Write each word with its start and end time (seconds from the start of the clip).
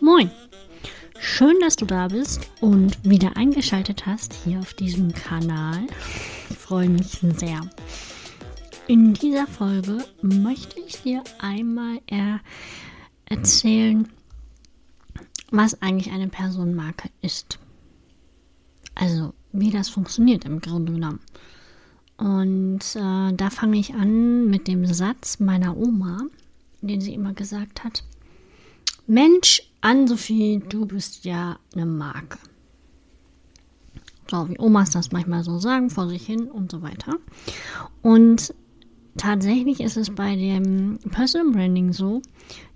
Moin! 0.00 0.30
Schön, 1.18 1.58
dass 1.60 1.76
du 1.76 1.86
da 1.86 2.08
bist 2.08 2.50
und 2.60 2.98
wieder 3.02 3.36
eingeschaltet 3.36 4.04
hast 4.04 4.34
hier 4.44 4.58
auf 4.58 4.74
diesem 4.74 5.14
Kanal. 5.14 5.86
Ich 6.50 6.58
freue 6.58 6.90
mich 6.90 7.18
sehr. 7.36 7.62
In 8.88 9.14
dieser 9.14 9.46
Folge 9.46 10.04
möchte 10.20 10.80
ich 10.80 11.00
dir 11.00 11.24
einmal 11.38 12.00
er 12.06 12.40
erzählen, 13.24 14.06
was 15.50 15.80
eigentlich 15.80 16.12
eine 16.12 16.28
Personenmarke 16.28 17.08
ist. 17.22 17.58
Also, 18.94 19.32
wie 19.52 19.70
das 19.70 19.88
funktioniert 19.88 20.44
im 20.44 20.60
Grunde 20.60 20.92
genommen. 20.92 21.20
Und 22.16 22.80
äh, 22.94 23.32
da 23.32 23.50
fange 23.50 23.78
ich 23.78 23.94
an 23.94 24.48
mit 24.48 24.68
dem 24.68 24.86
Satz 24.86 25.40
meiner 25.40 25.76
Oma, 25.76 26.22
den 26.80 27.00
sie 27.00 27.14
immer 27.14 27.32
gesagt 27.32 27.82
hat. 27.84 28.04
Mensch, 29.06 29.62
Ann-Sophie, 29.80 30.62
du 30.68 30.86
bist 30.86 31.24
ja 31.24 31.58
eine 31.74 31.86
Marke. 31.86 32.38
So, 34.30 34.48
wie 34.48 34.58
Omas 34.58 34.90
das 34.90 35.12
manchmal 35.12 35.44
so 35.44 35.58
sagen, 35.58 35.90
vor 35.90 36.08
sich 36.08 36.24
hin 36.24 36.48
und 36.48 36.70
so 36.70 36.80
weiter. 36.80 37.16
Und 38.00 38.54
tatsächlich 39.16 39.80
ist 39.80 39.96
es 39.96 40.10
bei 40.14 40.34
dem 40.36 40.98
Personal 41.10 41.52
Branding 41.52 41.92
so, 41.92 42.22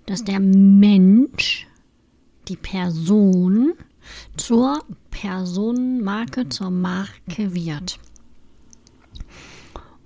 dass 0.05 0.23
der 0.23 0.39
Mensch, 0.39 1.67
die 2.47 2.57
Person, 2.57 3.73
zur 4.37 4.83
Personenmarke, 5.11 6.49
zur 6.49 6.69
Marke 6.69 7.53
wird. 7.53 7.99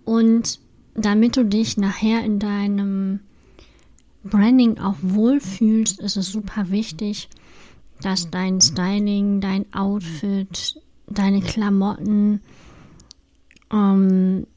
Und 0.05 0.59
damit 0.95 1.37
du 1.37 1.45
dich 1.45 1.77
nachher 1.77 2.23
in 2.23 2.39
deinem 2.39 3.21
Branding 4.23 4.79
auch 4.79 4.97
wohlfühlst, 5.01 5.99
ist 5.99 6.17
es 6.17 6.31
super 6.31 6.69
wichtig, 6.69 7.29
dass 8.01 8.29
dein 8.29 8.61
Styling, 8.61 9.41
dein 9.41 9.71
Outfit, 9.73 10.81
deine 11.07 11.41
Klamotten 11.41 12.41
ähm, 13.71 14.47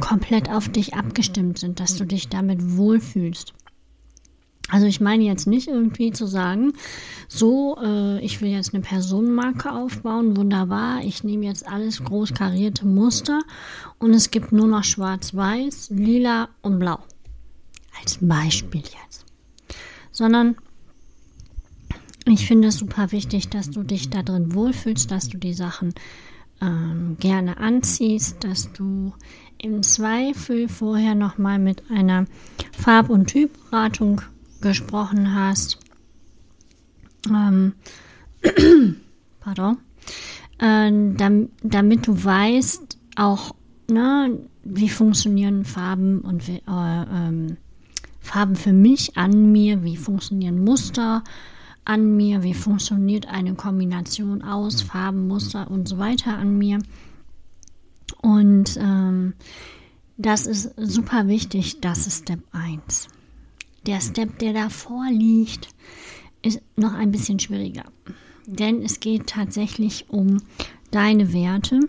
komplett 0.00 0.50
auf 0.50 0.68
dich 0.68 0.94
abgestimmt 0.94 1.58
sind, 1.58 1.80
dass 1.80 1.96
du 1.96 2.04
dich 2.04 2.28
damit 2.28 2.76
wohlfühlst. 2.76 3.54
Also 4.68 4.86
ich 4.86 5.00
meine 5.00 5.22
jetzt 5.22 5.46
nicht 5.46 5.68
irgendwie 5.68 6.10
zu 6.10 6.26
sagen, 6.26 6.72
so, 7.28 7.78
äh, 7.80 8.20
ich 8.20 8.40
will 8.40 8.50
jetzt 8.50 8.74
eine 8.74 8.82
Personenmarke 8.82 9.70
aufbauen, 9.70 10.36
wunderbar, 10.36 11.04
ich 11.04 11.22
nehme 11.22 11.46
jetzt 11.46 11.68
alles 11.68 12.02
groß 12.02 12.34
karierte 12.34 12.84
Muster 12.86 13.40
und 13.98 14.12
es 14.12 14.30
gibt 14.30 14.50
nur 14.50 14.66
noch 14.66 14.82
schwarz-weiß, 14.82 15.90
lila 15.90 16.48
und 16.62 16.80
blau. 16.80 16.98
Als 18.00 18.18
Beispiel 18.20 18.82
jetzt. 18.82 19.24
Sondern 20.10 20.56
ich 22.28 22.46
finde 22.46 22.68
es 22.68 22.78
super 22.78 23.12
wichtig, 23.12 23.48
dass 23.48 23.70
du 23.70 23.84
dich 23.84 24.10
da 24.10 24.22
drin 24.22 24.52
wohlfühlst, 24.52 25.10
dass 25.10 25.28
du 25.28 25.38
die 25.38 25.54
Sachen 25.54 25.94
ähm, 26.60 27.16
gerne 27.20 27.58
anziehst, 27.58 28.42
dass 28.42 28.72
du 28.72 29.12
im 29.58 29.84
Zweifel 29.84 30.68
vorher 30.68 31.14
nochmal 31.14 31.60
mit 31.60 31.88
einer 31.88 32.26
Farb- 32.72 33.10
und 33.10 33.26
Typberatung 33.26 34.22
gesprochen 34.66 35.34
hast. 35.34 35.78
Ähm, 37.28 37.74
pardon. 39.40 39.78
Äh, 40.58 40.90
damit, 41.16 41.50
damit 41.62 42.06
du 42.06 42.24
weißt, 42.24 42.98
auch, 43.16 43.54
ne, 43.90 44.38
wie 44.64 44.88
funktionieren 44.88 45.64
Farben 45.64 46.20
und 46.20 46.48
äh, 46.48 46.60
ähm, 46.66 47.56
Farben 48.20 48.56
für 48.56 48.72
mich 48.72 49.16
an 49.16 49.52
mir, 49.52 49.84
wie 49.84 49.96
funktionieren 49.96 50.62
Muster 50.62 51.22
an 51.84 52.16
mir, 52.16 52.42
wie 52.42 52.54
funktioniert 52.54 53.28
eine 53.28 53.54
Kombination 53.54 54.42
aus 54.42 54.82
Farben, 54.82 55.28
Muster 55.28 55.70
und 55.70 55.88
so 55.88 55.98
weiter 55.98 56.36
an 56.36 56.58
mir. 56.58 56.80
Und 58.20 58.76
ähm, 58.76 59.34
das 60.16 60.46
ist 60.46 60.72
super 60.76 61.28
wichtig, 61.28 61.80
das 61.80 62.06
ist 62.06 62.22
Step 62.22 62.40
1. 62.52 63.08
Der 63.86 64.00
Step, 64.00 64.38
der 64.38 64.52
davor 64.52 65.06
liegt, 65.10 65.68
ist 66.42 66.60
noch 66.76 66.92
ein 66.92 67.12
bisschen 67.12 67.38
schwieriger. 67.38 67.84
Denn 68.46 68.82
es 68.82 69.00
geht 69.00 69.28
tatsächlich 69.28 70.06
um 70.08 70.42
deine 70.90 71.32
Werte 71.32 71.80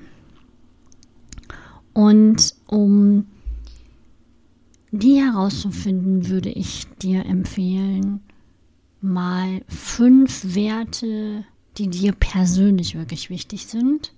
und 1.93 2.55
um 2.67 3.25
die 4.91 5.21
herauszufinden, 5.21 6.29
würde 6.29 6.49
ich 6.49 6.85
dir 7.01 7.25
empfehlen, 7.25 8.21
mal 9.01 9.61
fünf 9.67 10.55
Werte, 10.55 11.45
die 11.77 11.89
dir 11.89 12.13
persönlich 12.13 12.95
wirklich 12.95 13.29
wichtig 13.29 13.67
sind, 13.67 14.13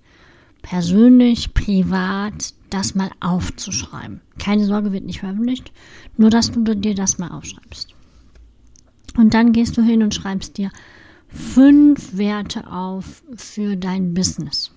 persönlich, 0.62 1.54
privat, 1.54 2.54
das 2.70 2.96
mal 2.96 3.10
aufzuschreiben. 3.20 4.22
Keine 4.38 4.66
Sorge, 4.66 4.92
wird 4.92 5.06
nicht 5.06 5.20
veröffentlicht, 5.20 5.72
nur 6.18 6.30
dass 6.30 6.52
du 6.52 6.76
dir 6.76 6.96
das 6.96 7.18
mal 7.18 7.32
aufschreibst. 7.32 7.96
Und 9.18 9.34
dann 9.34 9.52
gehst 9.52 9.78
du 9.78 9.82
hin 9.82 10.04
und 10.04 10.14
schreibst 10.14 10.58
dir 10.58 10.72
fünf 11.28 12.18
Werte 12.18 12.72
auf 12.72 13.24
für 13.36 13.76
dein 13.76 14.14
Business. 14.14 14.72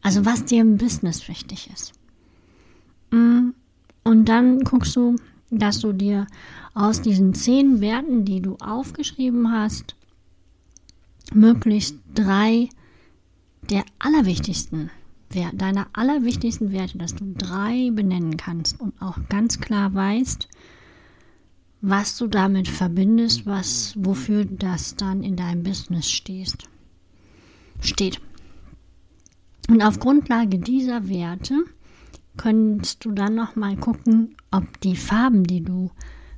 Also 0.00 0.24
was 0.24 0.44
dir 0.44 0.60
im 0.60 0.78
Business 0.78 1.28
wichtig 1.28 1.70
ist. 1.72 1.92
Mm, 3.10 3.50
und 4.04 4.24
dann 4.28 4.60
guckst 4.60 4.96
du, 4.96 5.16
dass 5.50 5.80
du 5.80 5.92
dir 5.92 6.26
aus 6.74 7.02
diesen 7.02 7.34
zehn 7.34 7.80
Werten, 7.80 8.24
die 8.24 8.40
du 8.40 8.56
aufgeschrieben 8.56 9.52
hast, 9.52 9.94
möglichst 11.32 11.96
drei 12.14 12.68
der 13.72 13.84
allerwichtigsten 13.98 14.90
deiner 15.54 15.86
allerwichtigsten 15.94 16.72
Werte, 16.72 16.98
dass 16.98 17.14
du 17.14 17.32
drei 17.36 17.90
benennen 17.90 18.36
kannst 18.36 18.78
und 18.78 19.00
auch 19.00 19.16
ganz 19.30 19.60
klar 19.60 19.94
weißt, 19.94 20.46
was 21.80 22.16
du 22.18 22.26
damit 22.26 22.68
verbindest, 22.68 23.46
was, 23.46 23.94
wofür 23.96 24.44
das 24.44 24.94
dann 24.94 25.22
in 25.22 25.36
deinem 25.36 25.62
Business 25.62 26.10
stehst, 26.10 26.68
steht. 27.80 28.20
Und 29.68 29.82
auf 29.82 29.98
Grundlage 29.98 30.58
dieser 30.58 31.08
Werte 31.08 31.64
könntest 32.36 33.04
du 33.04 33.12
dann 33.12 33.34
noch 33.34 33.56
mal 33.56 33.76
gucken, 33.76 34.36
ob 34.50 34.80
die 34.80 34.96
Farben, 34.96 35.44
die 35.44 35.62
du 35.62 35.90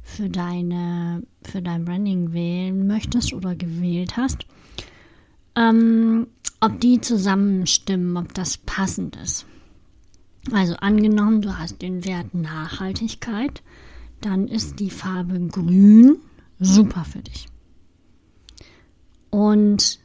für 0.02 0.28
deine 0.28 1.22
für 1.42 1.62
dein 1.62 1.84
Branding 1.84 2.32
wählen 2.32 2.86
möchtest 2.86 3.32
oder 3.32 3.54
gewählt 3.54 4.16
hast, 4.16 4.46
ähm, 5.56 6.26
ob 6.64 6.80
die 6.80 7.00
zusammenstimmen, 7.00 8.16
ob 8.16 8.32
das 8.32 8.56
passend 8.56 9.16
ist. 9.16 9.44
Also 10.52 10.74
angenommen, 10.76 11.42
du 11.42 11.58
hast 11.58 11.82
den 11.82 12.04
Wert 12.04 12.34
Nachhaltigkeit, 12.34 13.62
dann 14.20 14.48
ist 14.48 14.80
die 14.80 14.90
Farbe 14.90 15.38
Grün 15.48 16.16
super 16.58 17.04
für 17.04 17.20
dich. 17.20 17.46
Und 19.30 19.98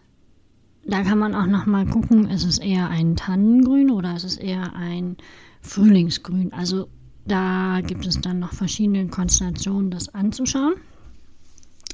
da 0.85 1.03
kann 1.03 1.19
man 1.19 1.35
auch 1.35 1.45
noch 1.45 1.65
mal 1.65 1.85
gucken, 1.85 2.29
ist 2.29 2.45
es 2.45 2.57
eher 2.57 2.89
ein 2.89 3.15
Tannengrün 3.15 3.91
oder 3.91 4.15
ist 4.15 4.23
es 4.23 4.37
eher 4.37 4.75
ein 4.75 5.17
Frühlingsgrün? 5.61 6.51
Also 6.51 6.89
da 7.25 7.79
gibt 7.85 8.05
es 8.05 8.19
dann 8.19 8.39
noch 8.39 8.53
verschiedene 8.53 9.07
Konstellationen, 9.07 9.91
das 9.91 10.13
anzuschauen. 10.13 10.73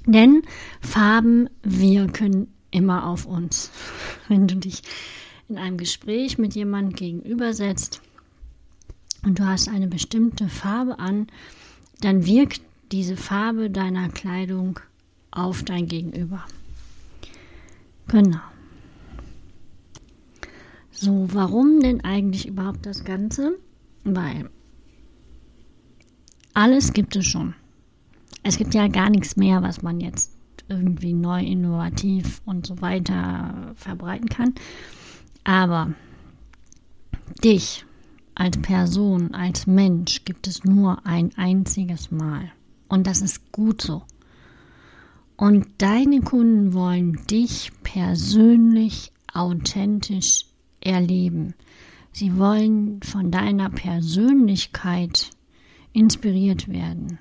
Denn 0.07 0.43
Farben 0.81 1.49
wirken 1.61 2.54
immer 2.75 3.07
auf 3.07 3.25
uns. 3.25 3.71
Wenn 4.27 4.47
du 4.47 4.55
dich 4.55 4.81
in 5.47 5.57
einem 5.57 5.77
Gespräch 5.77 6.37
mit 6.37 6.55
jemandem 6.55 6.95
gegenübersetzt 6.95 8.01
und 9.23 9.39
du 9.39 9.45
hast 9.45 9.69
eine 9.69 9.87
bestimmte 9.87 10.49
Farbe 10.49 10.99
an, 10.99 11.27
dann 12.01 12.25
wirkt 12.25 12.61
diese 12.91 13.15
Farbe 13.17 13.69
deiner 13.69 14.09
Kleidung 14.09 14.79
auf 15.31 15.63
dein 15.63 15.87
Gegenüber. 15.87 16.43
Genau. 18.07 18.41
So, 20.91 21.27
warum 21.33 21.79
denn 21.79 22.01
eigentlich 22.03 22.47
überhaupt 22.47 22.85
das 22.85 23.03
Ganze? 23.03 23.57
Weil 24.03 24.49
alles 26.53 26.93
gibt 26.93 27.15
es 27.15 27.25
schon. 27.25 27.53
Es 28.43 28.57
gibt 28.57 28.73
ja 28.73 28.87
gar 28.87 29.09
nichts 29.09 29.35
mehr, 29.35 29.61
was 29.61 29.81
man 29.81 29.99
jetzt 29.99 30.31
irgendwie 30.67 31.13
neu, 31.13 31.41
innovativ 31.41 32.41
und 32.45 32.65
so 32.65 32.81
weiter 32.81 33.73
verbreiten 33.75 34.29
kann. 34.29 34.53
Aber 35.43 35.93
dich 37.43 37.85
als 38.35 38.57
Person, 38.57 39.33
als 39.33 39.67
Mensch 39.67 40.25
gibt 40.25 40.47
es 40.47 40.63
nur 40.63 41.05
ein 41.05 41.31
einziges 41.37 42.11
Mal. 42.11 42.51
Und 42.87 43.07
das 43.07 43.21
ist 43.21 43.51
gut 43.51 43.81
so. 43.81 44.03
Und 45.37 45.67
deine 45.79 46.21
Kunden 46.21 46.73
wollen 46.73 47.19
dich 47.29 47.71
persönlich 47.83 49.11
authentisch 49.33 50.45
erleben. 50.79 51.53
Sie 52.11 52.37
wollen 52.37 53.01
von 53.03 53.31
deiner 53.31 53.69
Persönlichkeit 53.69 55.29
inspiriert 55.91 56.69
werden. 56.69 57.19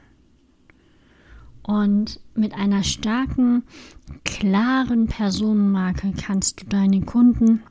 Und 1.64 2.20
mit 2.34 2.52
einer 2.52 2.84
starken, 2.84 3.62
klaren 4.24 5.06
Personenmarke 5.06 6.12
kannst 6.12 6.60
du 6.60 6.66
deine 6.66 7.00
Kunden 7.00 7.62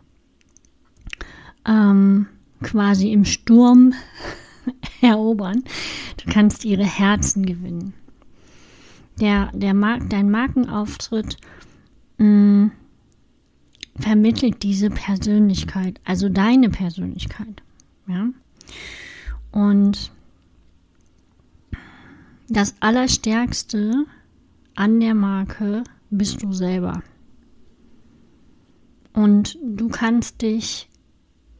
ähm, 1.66 2.28
quasi 2.64 3.12
im 3.12 3.24
Sturm 3.24 3.94
erobern. 5.02 5.64
Du 6.18 6.32
kannst 6.32 6.66
ihre 6.66 6.86
Herzen 6.86 7.46
gewinnen. 7.46 7.94
Der, 9.20 9.52
der 9.54 9.76
Mar 9.76 10.00
dein 10.00 10.32
Markenauftritt 10.32 11.38
mh, 12.18 12.26
mm, 12.26 12.72
vermittelt 14.00 14.64
diese 14.64 14.90
Persönlichkeit, 14.90 16.00
also 16.04 16.30
deine 16.30 16.70
Persönlichkeit. 16.70 17.62
Ja? 18.08 18.30
Und 19.52 20.12
das 22.50 22.76
Allerstärkste 22.80 24.06
an 24.76 25.00
der 25.00 25.16
Marke 25.16 25.84
bist 26.10 26.44
du 26.44 26.52
selber. 26.54 27.04
Und 29.14 29.58
du 29.64 29.90
kannst 29.90 30.42
dich 30.42 30.90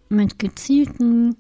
mit 0.10 0.40
gezielten, 0.40 1.36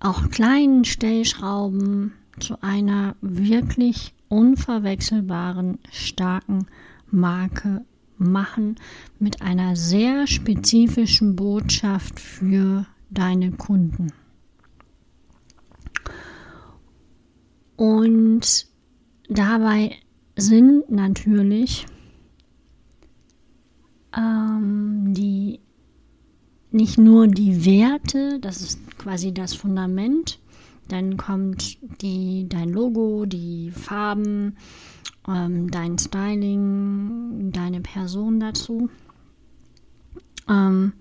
auch 0.00 0.30
kleinen 0.30 0.84
Stellschrauben 0.84 2.12
zu 2.40 2.60
einer 2.62 3.14
wirklich 3.20 4.14
unverwechselbaren, 4.28 5.78
starken 5.90 6.66
Marke 7.10 7.84
machen 8.16 8.76
mit 9.18 9.42
einer 9.42 9.76
sehr 9.76 10.26
spezifischen 10.26 11.36
Botschaft 11.36 12.18
für 12.18 12.86
deine 13.10 13.52
Kunden. 13.52 14.12
Und 18.02 18.66
dabei 19.28 19.92
sind 20.34 20.90
natürlich 20.90 21.86
ähm, 24.16 25.14
die 25.14 25.60
nicht 26.72 26.98
nur 26.98 27.28
die 27.28 27.64
Werte, 27.64 28.40
das 28.40 28.60
ist 28.60 28.98
quasi 28.98 29.32
das 29.32 29.54
Fundament, 29.54 30.40
dann 30.88 31.16
kommt 31.16 31.78
die, 32.02 32.48
dein 32.48 32.70
Logo, 32.70 33.24
die 33.24 33.70
Farben, 33.70 34.56
ähm, 35.28 35.70
dein 35.70 35.96
Styling, 35.96 37.52
deine 37.52 37.82
Person 37.82 38.40
dazu. 38.40 38.90
Ähm, 40.48 40.94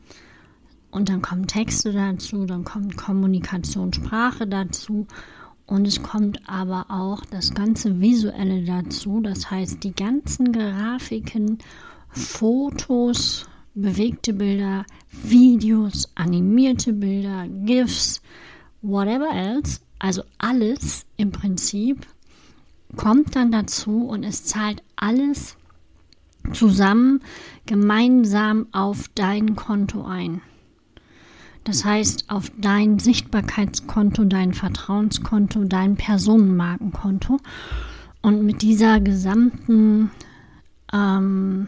und 0.91 1.09
dann 1.09 1.23
kommen 1.23 1.47
Texte 1.47 1.93
dazu, 1.93 2.45
dann 2.45 2.63
kommt 2.63 2.95
Kommunikationssprache 2.95 4.45
dazu 4.45 5.07
und 5.65 5.87
es 5.87 6.03
kommt 6.03 6.47
aber 6.49 6.85
auch 6.89 7.25
das 7.25 7.53
ganze 7.53 8.01
Visuelle 8.01 8.63
dazu, 8.63 9.21
das 9.21 9.49
heißt 9.49 9.83
die 9.83 9.93
ganzen 9.93 10.51
Grafiken, 10.51 11.59
Fotos, 12.09 13.47
bewegte 13.73 14.33
Bilder, 14.33 14.85
Videos, 15.11 16.11
animierte 16.15 16.93
Bilder, 16.93 17.47
GIFs, 17.47 18.21
whatever 18.81 19.29
else, 19.33 19.79
also 19.99 20.23
alles 20.37 21.05
im 21.17 21.31
Prinzip 21.31 22.05
kommt 22.97 23.35
dann 23.35 23.51
dazu 23.51 24.07
und 24.07 24.23
es 24.23 24.43
zahlt 24.43 24.83
alles 24.95 25.55
zusammen 26.53 27.21
gemeinsam 27.65 28.67
auf 28.71 29.09
dein 29.15 29.55
Konto 29.55 30.03
ein. 30.03 30.41
Das 31.63 31.85
heißt, 31.85 32.29
auf 32.29 32.51
dein 32.57 32.97
Sichtbarkeitskonto, 32.97 34.25
dein 34.25 34.53
Vertrauenskonto, 34.53 35.65
dein 35.65 35.95
Personenmarkenkonto. 35.95 37.37
Und 38.21 38.43
mit 38.43 38.61
dieser 38.61 38.99
gesamten 38.99 40.11
ähm, 40.91 41.67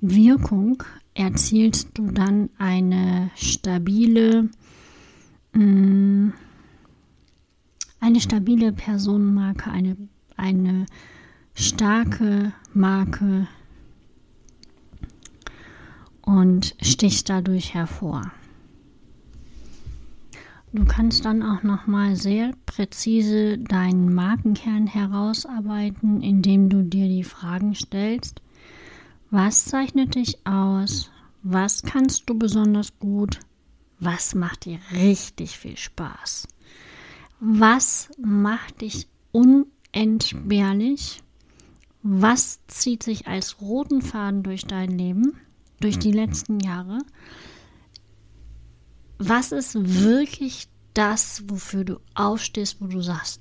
Wirkung 0.00 0.82
erzielst 1.14 1.98
du 1.98 2.10
dann 2.12 2.50
eine 2.58 3.30
stabile, 3.34 4.48
mh, 5.52 5.64
mm, 5.64 6.32
eine 8.00 8.20
stabile 8.20 8.72
Personenmarke, 8.72 9.70
eine, 9.70 9.96
eine 10.36 10.86
starke 11.54 12.52
Marke 12.72 13.48
und 16.28 16.76
stichst 16.82 17.30
dadurch 17.30 17.72
hervor. 17.72 18.30
Du 20.74 20.84
kannst 20.84 21.24
dann 21.24 21.42
auch 21.42 21.62
nochmal 21.62 22.16
sehr 22.16 22.52
präzise 22.66 23.56
deinen 23.56 24.12
Markenkern 24.12 24.86
herausarbeiten, 24.86 26.20
indem 26.20 26.68
du 26.68 26.82
dir 26.82 27.08
die 27.08 27.24
Fragen 27.24 27.74
stellst, 27.74 28.42
was 29.30 29.64
zeichnet 29.64 30.16
dich 30.16 30.46
aus? 30.46 31.10
Was 31.42 31.82
kannst 31.82 32.28
du 32.28 32.38
besonders 32.38 32.98
gut? 32.98 33.40
Was 33.98 34.34
macht 34.34 34.66
dir 34.66 34.80
richtig 34.92 35.58
viel 35.58 35.78
Spaß? 35.78 36.46
Was 37.40 38.10
macht 38.18 38.82
dich 38.82 39.08
unentbehrlich? 39.32 41.22
Was 42.02 42.60
zieht 42.66 43.02
sich 43.02 43.26
als 43.26 43.62
roten 43.62 44.02
Faden 44.02 44.42
durch 44.42 44.66
dein 44.66 44.90
Leben, 44.90 45.32
durch 45.80 45.98
die 45.98 46.12
letzten 46.12 46.60
Jahre? 46.60 46.98
Was 49.18 49.52
ist 49.52 49.74
wirklich 49.74 50.68
das, 50.94 51.42
wofür 51.46 51.84
du 51.84 52.00
aufstehst, 52.14 52.80
wo 52.80 52.86
du 52.86 53.00
sagst, 53.00 53.40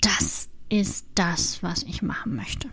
das 0.00 0.48
ist 0.68 1.06
das, 1.14 1.62
was 1.62 1.82
ich 1.82 2.02
machen 2.02 2.36
möchte? 2.36 2.68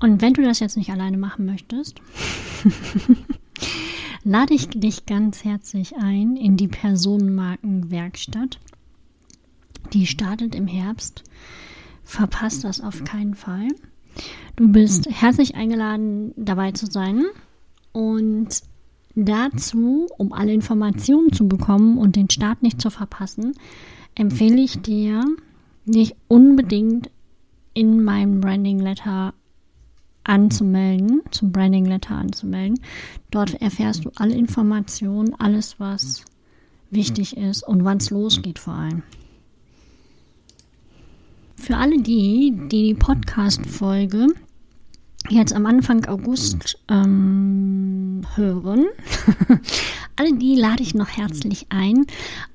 Und 0.00 0.20
wenn 0.20 0.34
du 0.34 0.42
das 0.42 0.60
jetzt 0.60 0.76
nicht 0.76 0.90
alleine 0.90 1.16
machen 1.16 1.46
möchtest, 1.46 2.00
lade 4.24 4.54
ich 4.54 4.68
dich 4.68 5.06
ganz 5.06 5.44
herzlich 5.44 5.96
ein 5.96 6.36
in 6.36 6.56
die 6.56 6.68
Personenmarkenwerkstatt. 6.68 8.58
Die 9.92 10.06
startet 10.06 10.54
im 10.54 10.66
Herbst. 10.66 11.22
Verpasst 12.02 12.64
das 12.64 12.80
auf 12.80 13.04
keinen 13.04 13.34
Fall. 13.34 13.68
Du 14.56 14.68
bist 14.68 15.08
herzlich 15.10 15.56
eingeladen, 15.56 16.32
dabei 16.36 16.70
zu 16.70 16.86
sein. 16.86 17.24
Und 17.92 18.62
dazu, 19.16 20.06
um 20.16 20.32
alle 20.32 20.52
Informationen 20.52 21.32
zu 21.32 21.48
bekommen 21.48 21.98
und 21.98 22.14
den 22.14 22.30
Start 22.30 22.62
nicht 22.62 22.80
zu 22.80 22.90
verpassen, 22.90 23.54
empfehle 24.14 24.60
ich 24.60 24.80
dir, 24.80 25.24
dich 25.86 26.14
unbedingt 26.28 27.10
in 27.72 28.04
meinem 28.04 28.40
Branding 28.40 28.78
Letter 28.78 29.34
anzumelden, 30.22 31.22
zum 31.32 31.50
Branding 31.50 31.84
Letter 31.84 32.14
anzumelden. 32.14 32.78
Dort 33.32 33.60
erfährst 33.60 34.04
du 34.04 34.12
alle 34.14 34.34
Informationen, 34.34 35.34
alles, 35.34 35.80
was 35.80 36.24
wichtig 36.90 37.36
ist 37.36 37.66
und 37.66 37.84
wann 37.84 37.96
es 37.96 38.10
losgeht 38.10 38.60
vor 38.60 38.74
allem. 38.74 39.02
Für 41.56 41.76
alle 41.76 42.00
die, 42.00 42.52
die 42.70 42.88
die 42.88 42.94
Podcast-Folge 42.94 44.28
jetzt 45.28 45.54
am 45.54 45.66
Anfang 45.66 46.04
August 46.06 46.78
ähm, 46.88 48.22
hören, 48.34 48.86
alle 50.16 50.34
die 50.34 50.56
lade 50.56 50.82
ich 50.82 50.94
noch 50.94 51.08
herzlich 51.08 51.66
ein, 51.70 52.06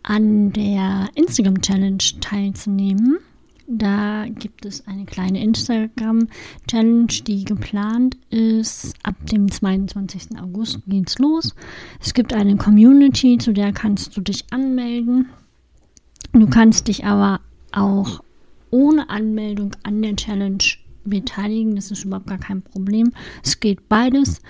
an 0.04 0.52
der 0.54 1.10
Instagram 1.16 1.62
Challenge 1.62 2.04
teilzunehmen. 2.22 3.18
Da 3.72 4.26
gibt 4.28 4.66
es 4.66 4.88
eine 4.88 5.06
kleine 5.06 5.44
Instagram-Challenge, 5.44 7.06
die 7.28 7.46
geplant 7.46 8.18
ist. 8.32 8.96
Ab 9.04 9.14
dem 9.28 9.52
22. 9.52 10.40
August 10.42 10.80
geht's 10.88 11.20
los. 11.20 11.54
Es 12.02 12.16
gibt 12.16 12.34
eine 12.34 12.58
Community, 12.58 13.38
zu 13.38 13.54
der 13.54 13.72
kannst 13.72 14.18
du 14.18 14.22
dich 14.22 14.46
anmelden. 14.50 15.30
Du 16.34 16.48
kannst 16.48 16.88
dich 16.88 17.06
aber 17.06 17.42
auch 17.72 18.24
ohne 18.72 19.08
Anmeldung 19.12 19.76
an 19.84 20.02
der 20.02 20.16
Challenge 20.16 20.64
beteiligen. 21.10 21.76
Das 21.76 21.92
ist 21.92 22.06
überhaupt 22.06 22.28
gar 22.28 22.38
kein 22.38 22.62
Problem. 22.62 23.12
Es 23.44 23.60
geht 23.60 23.90
beides. 23.90 24.42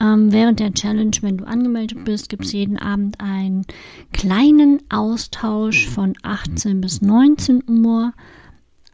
Ähm, 0.00 0.32
während 0.32 0.58
der 0.58 0.74
Challenge, 0.74 1.16
wenn 1.20 1.36
du 1.36 1.44
angemeldet 1.44 2.04
bist, 2.04 2.28
gibt 2.28 2.44
es 2.44 2.52
jeden 2.52 2.78
Abend 2.78 3.20
einen 3.20 3.64
kleinen 4.12 4.82
Austausch 4.88 5.88
von 5.88 6.14
18 6.22 6.80
bis 6.80 7.00
19 7.00 7.62
Uhr. 7.68 8.12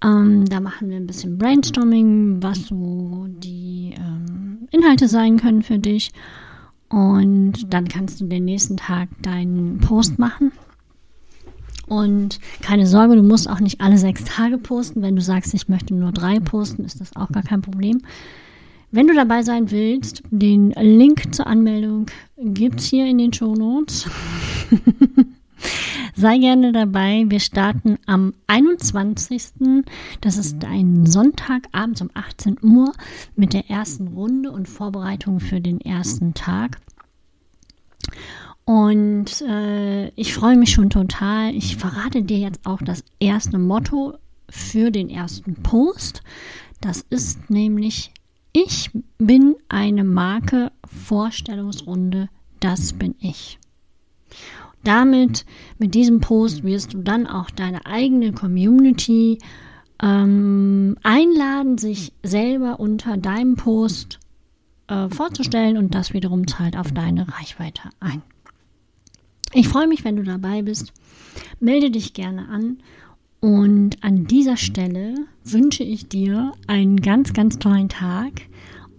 Ähm, 0.02 0.44
da 0.46 0.60
machen 0.60 0.90
wir 0.90 0.96
ein 0.96 1.06
bisschen 1.06 1.38
Brainstorming, 1.38 2.42
was 2.42 2.66
so 2.66 3.26
die 3.28 3.94
ähm, 3.98 4.68
Inhalte 4.70 5.08
sein 5.08 5.38
können 5.38 5.62
für 5.62 5.78
dich. 5.78 6.12
Und 6.90 7.72
dann 7.72 7.88
kannst 7.88 8.20
du 8.20 8.26
den 8.26 8.44
nächsten 8.44 8.76
Tag 8.76 9.08
deinen 9.22 9.78
Post 9.78 10.18
machen. 10.18 10.52
Und 11.90 12.38
keine 12.62 12.86
Sorge, 12.86 13.16
du 13.16 13.22
musst 13.24 13.50
auch 13.50 13.58
nicht 13.58 13.80
alle 13.80 13.98
sechs 13.98 14.24
Tage 14.24 14.58
posten. 14.58 15.02
Wenn 15.02 15.16
du 15.16 15.22
sagst, 15.22 15.52
ich 15.54 15.68
möchte 15.68 15.92
nur 15.92 16.12
drei 16.12 16.38
posten, 16.38 16.84
ist 16.84 17.00
das 17.00 17.16
auch 17.16 17.28
gar 17.30 17.42
kein 17.42 17.62
Problem. 17.62 18.02
Wenn 18.92 19.08
du 19.08 19.14
dabei 19.14 19.42
sein 19.42 19.72
willst, 19.72 20.22
den 20.30 20.70
Link 20.70 21.34
zur 21.34 21.48
Anmeldung 21.48 22.06
gibt 22.36 22.78
es 22.78 22.86
hier 22.86 23.06
in 23.06 23.18
den 23.18 23.32
Show 23.32 23.56
Notes. 23.56 24.08
Sei 26.14 26.38
gerne 26.38 26.70
dabei. 26.70 27.24
Wir 27.26 27.40
starten 27.40 27.98
am 28.06 28.34
21. 28.46 29.42
Das 30.20 30.36
ist 30.36 30.64
ein 30.64 31.06
Sonntagabend 31.06 32.00
um 32.02 32.10
18 32.14 32.58
Uhr 32.62 32.92
mit 33.34 33.52
der 33.52 33.68
ersten 33.68 34.06
Runde 34.06 34.52
und 34.52 34.68
Vorbereitung 34.68 35.40
für 35.40 35.60
den 35.60 35.80
ersten 35.80 36.34
Tag. 36.34 36.78
Und 38.70 39.42
äh, 39.48 40.10
ich 40.10 40.32
freue 40.32 40.56
mich 40.56 40.70
schon 40.70 40.90
total. 40.90 41.52
Ich 41.56 41.76
verrate 41.76 42.22
dir 42.22 42.38
jetzt 42.38 42.64
auch 42.64 42.80
das 42.80 43.02
erste 43.18 43.58
Motto 43.58 44.16
für 44.48 44.92
den 44.92 45.10
ersten 45.10 45.56
Post. 45.56 46.22
Das 46.80 47.04
ist 47.10 47.50
nämlich, 47.50 48.12
ich 48.52 48.92
bin 49.18 49.56
eine 49.68 50.04
Marke 50.04 50.70
Vorstellungsrunde, 50.86 52.28
das 52.60 52.92
bin 52.92 53.16
ich. 53.18 53.58
Damit, 54.84 55.46
mit 55.80 55.96
diesem 55.96 56.20
Post 56.20 56.62
wirst 56.62 56.94
du 56.94 56.98
dann 56.98 57.26
auch 57.26 57.50
deine 57.50 57.86
eigene 57.86 58.30
Community 58.30 59.38
ähm, 60.00 60.96
einladen, 61.02 61.76
sich 61.76 62.12
selber 62.22 62.78
unter 62.78 63.16
deinem 63.16 63.56
Post 63.56 64.20
äh, 64.86 65.08
vorzustellen 65.08 65.76
und 65.76 65.92
das 65.96 66.12
wiederum 66.12 66.46
zahlt 66.46 66.76
auf 66.76 66.92
deine 66.92 67.26
Reichweite 67.36 67.90
ein. 67.98 68.22
Ich 69.52 69.68
freue 69.68 69.88
mich, 69.88 70.04
wenn 70.04 70.16
du 70.16 70.22
dabei 70.22 70.62
bist. 70.62 70.92
Melde 71.58 71.90
dich 71.90 72.14
gerne 72.14 72.48
an 72.48 72.78
und 73.40 74.02
an 74.02 74.26
dieser 74.26 74.56
Stelle 74.56 75.14
wünsche 75.44 75.82
ich 75.82 76.08
dir 76.08 76.52
einen 76.66 77.00
ganz, 77.00 77.32
ganz 77.32 77.58
tollen 77.58 77.88
Tag 77.88 78.42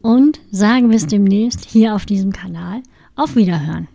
und 0.02 0.42
sage 0.52 0.88
bis 0.88 1.08
demnächst 1.08 1.66
hier 1.66 1.96
auf 1.96 2.06
diesem 2.06 2.34
Kanal 2.34 2.82
auf 3.16 3.36
Wiederhören. 3.36 3.88